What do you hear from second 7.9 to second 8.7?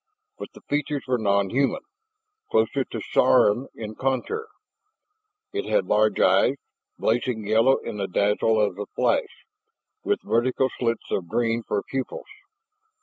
the dazzle